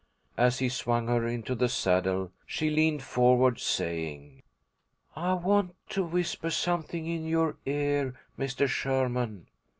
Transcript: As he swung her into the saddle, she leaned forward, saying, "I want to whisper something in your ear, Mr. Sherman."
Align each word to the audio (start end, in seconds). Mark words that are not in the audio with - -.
As 0.39 0.57
he 0.57 0.67
swung 0.67 1.07
her 1.09 1.27
into 1.27 1.53
the 1.53 1.69
saddle, 1.69 2.31
she 2.47 2.71
leaned 2.71 3.03
forward, 3.03 3.59
saying, 3.59 4.41
"I 5.15 5.35
want 5.35 5.75
to 5.89 6.03
whisper 6.03 6.49
something 6.49 7.05
in 7.05 7.27
your 7.27 7.57
ear, 7.67 8.15
Mr. 8.35 8.67
Sherman." 8.67 9.45